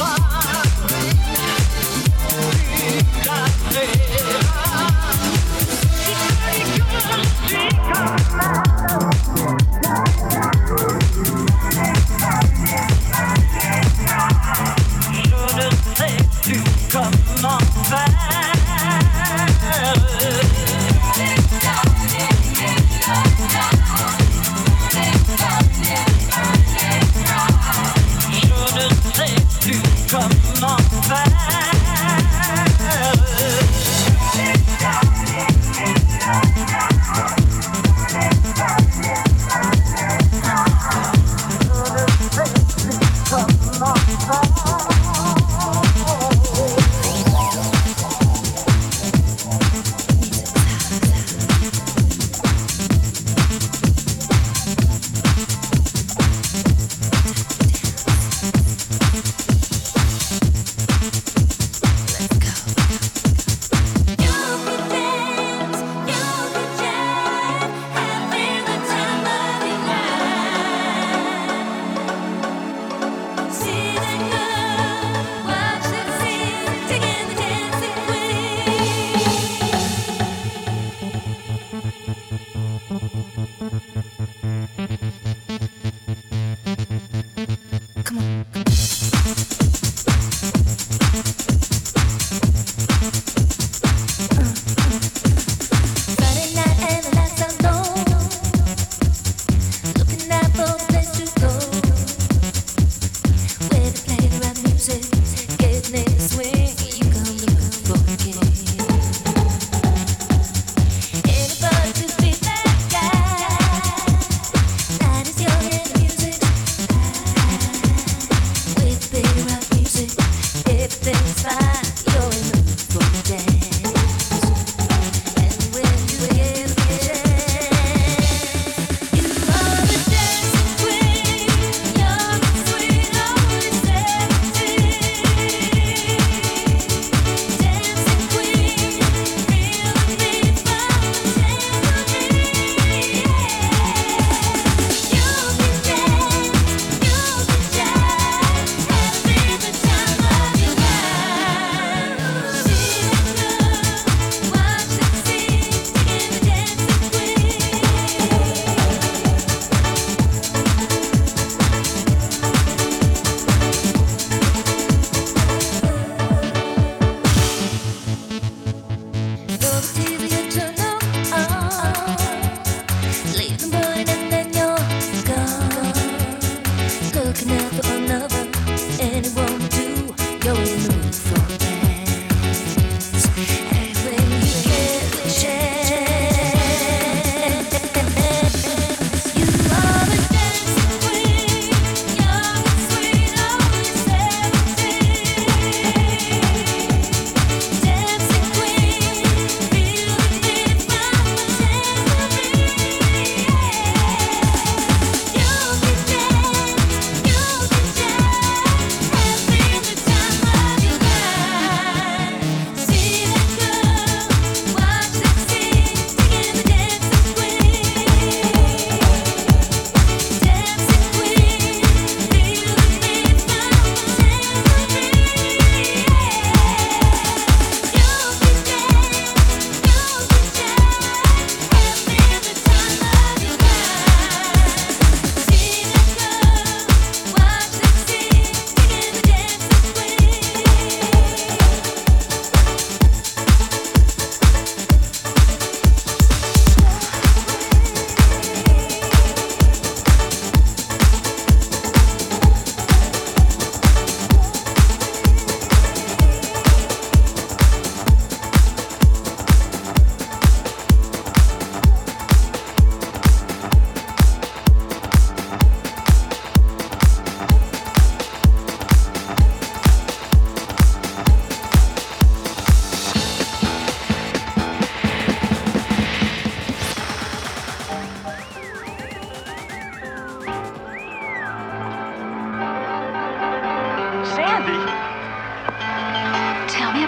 [0.00, 0.59] fly.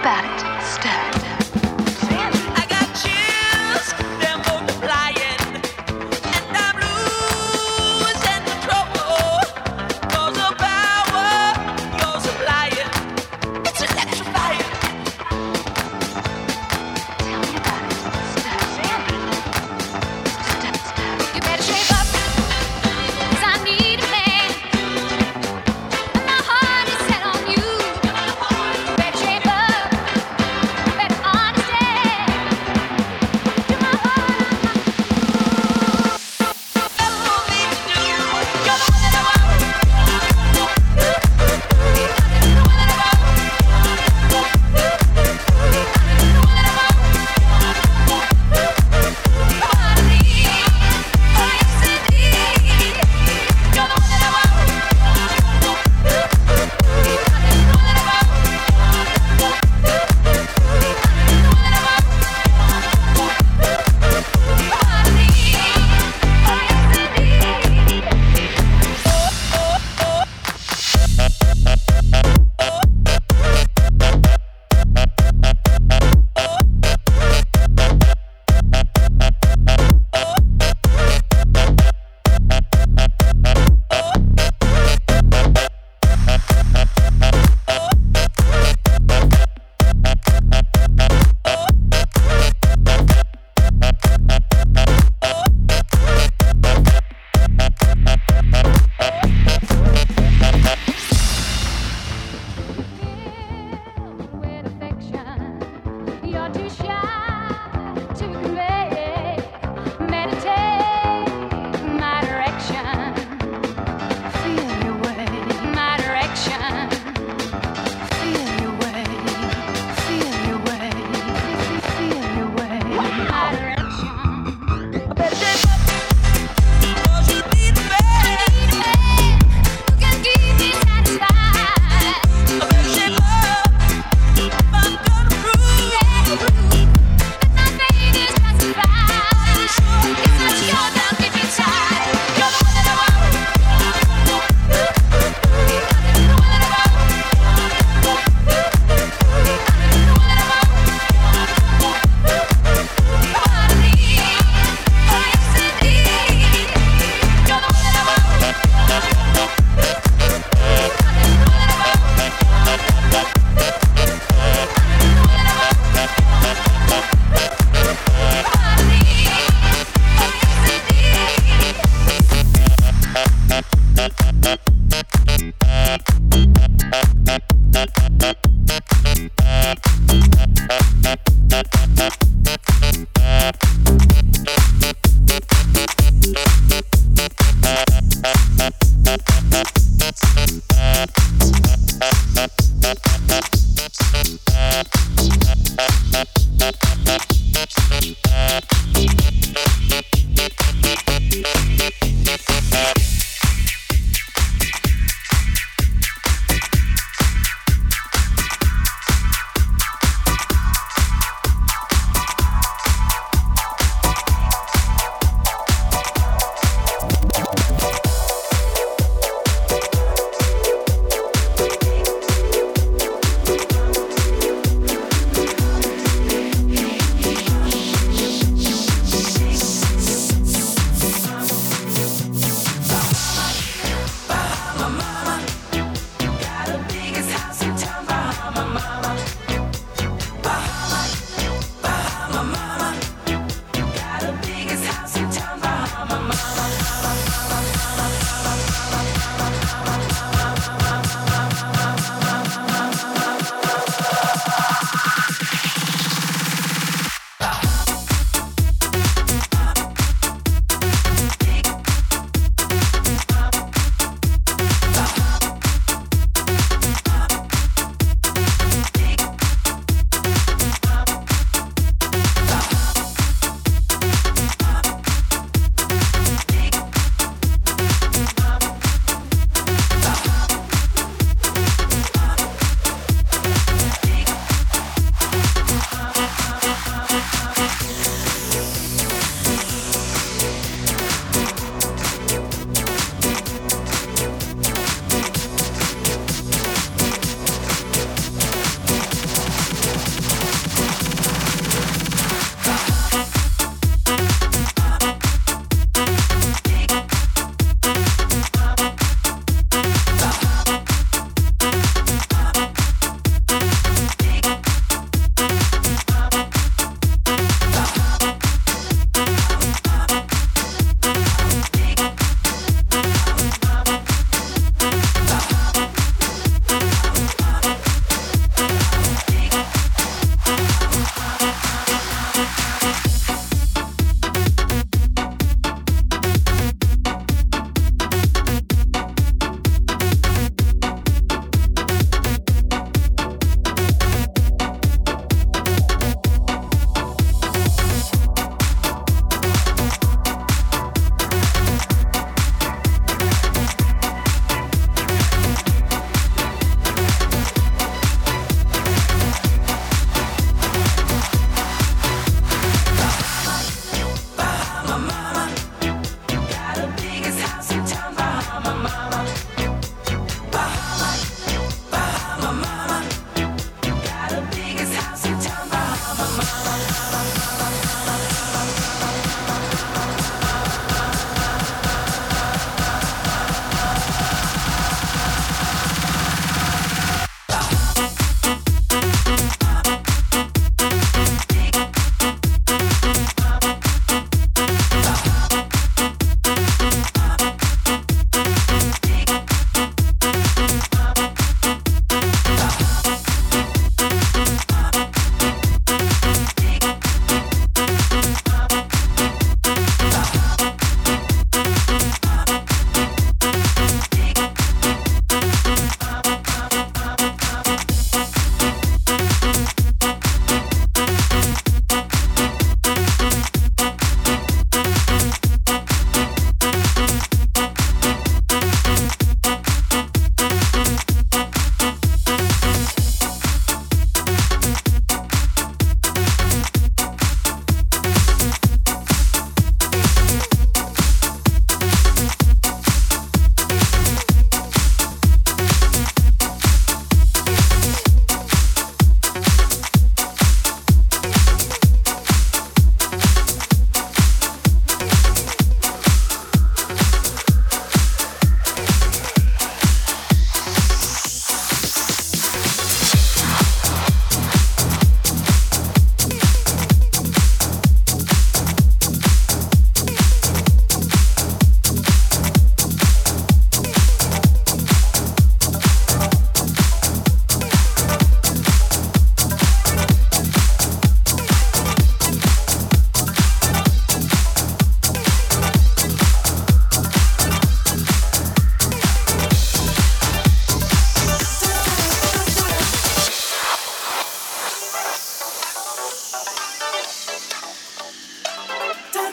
[0.03, 0.32] about it.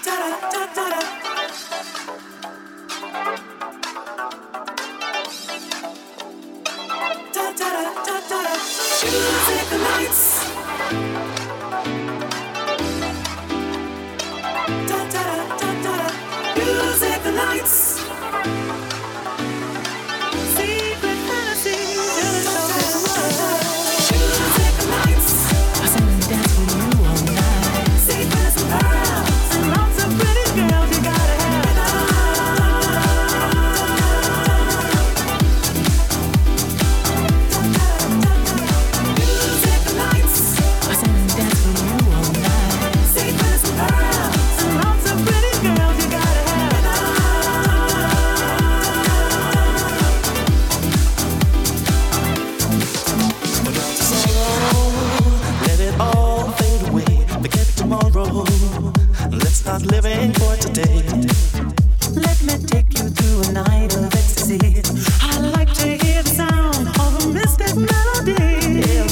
[0.09, 0.17] da
[0.51, 0.88] da da da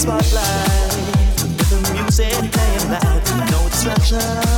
[0.07, 0.93] spotlight,
[1.43, 4.56] with the music playing loud, no distractions.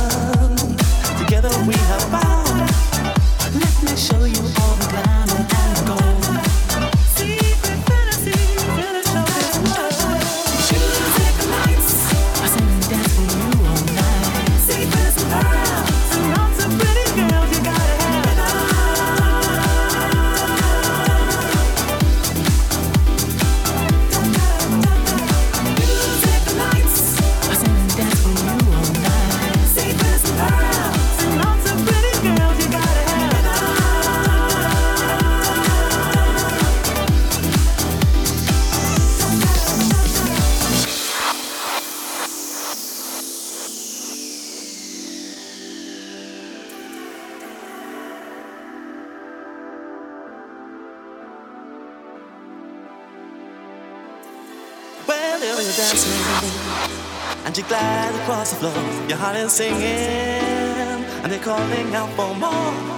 [59.40, 62.89] Heart singing and they're calling out for more.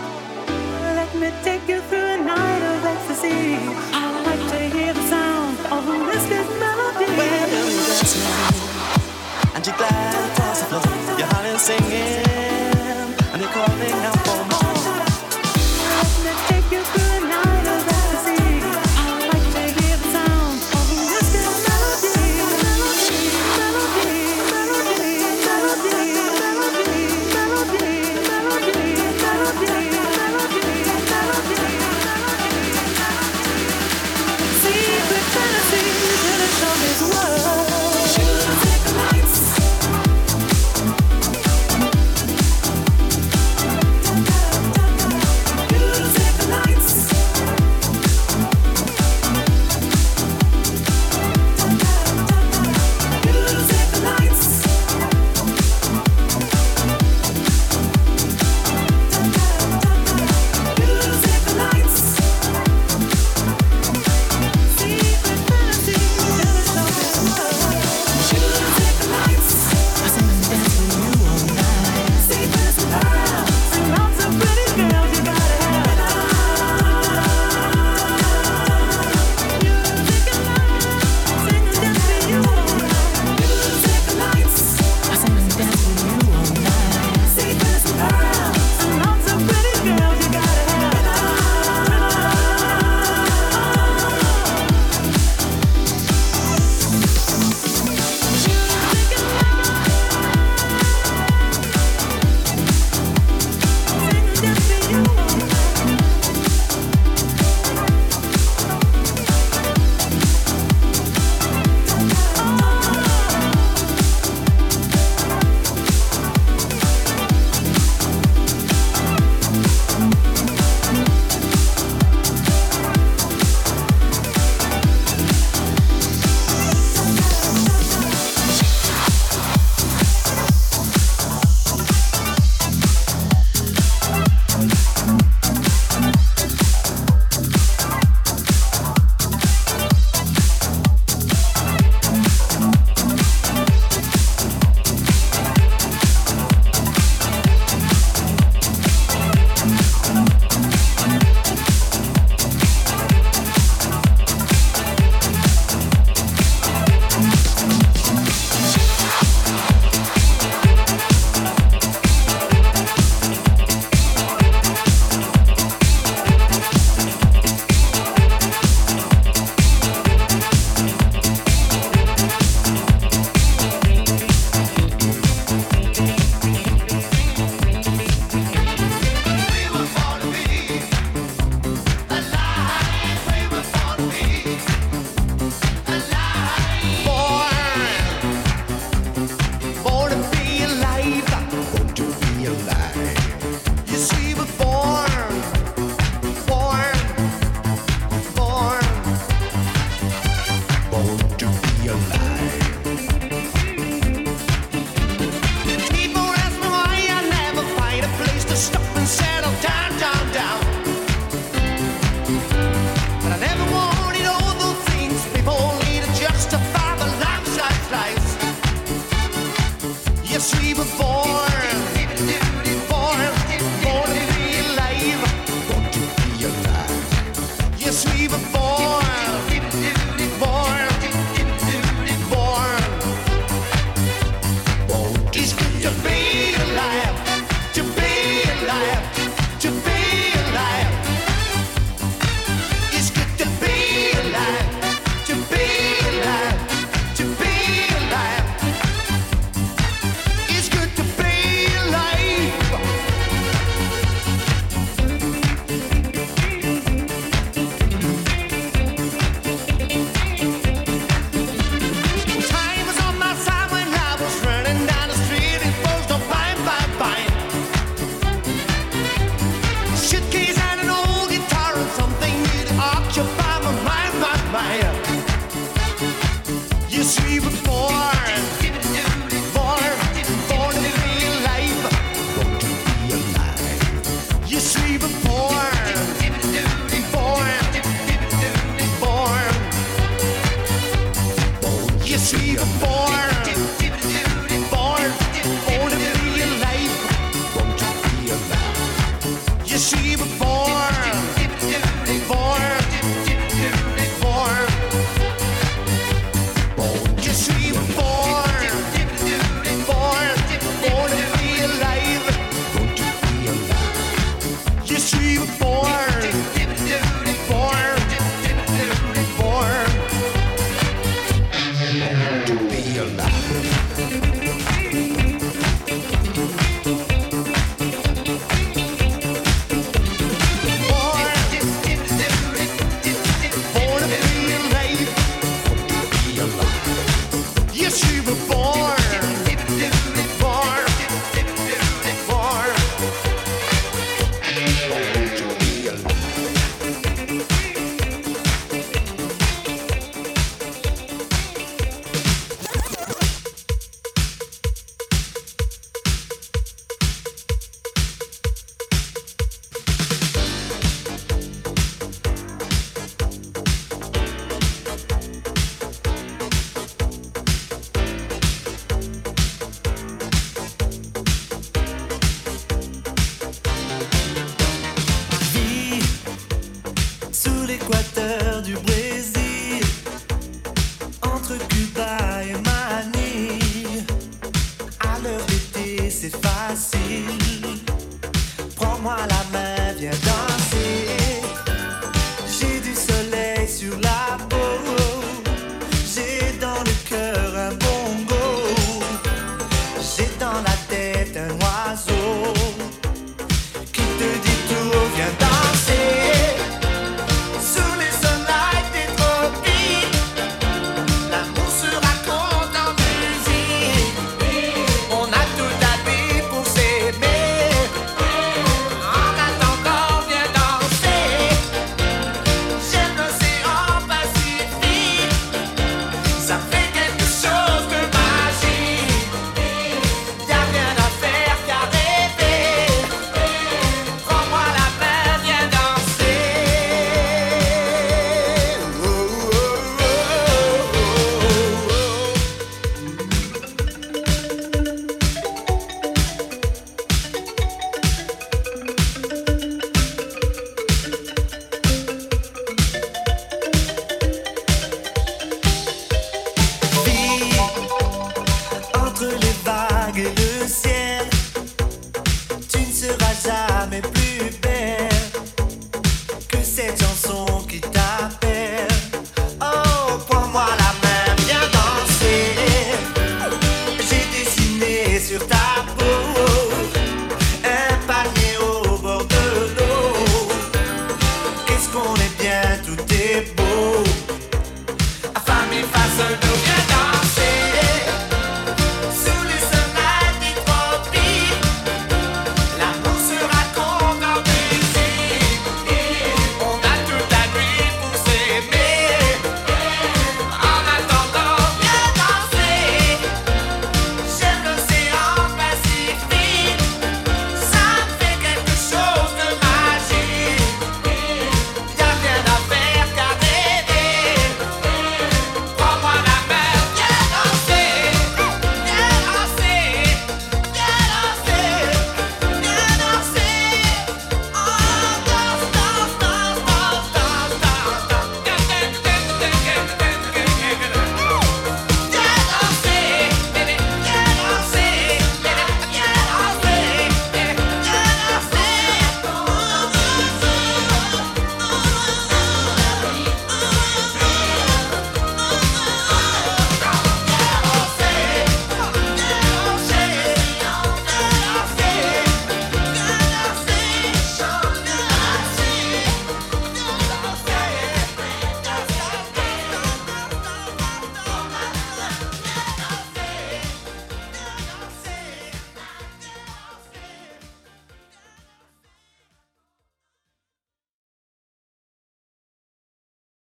[292.63, 292.92] beautiful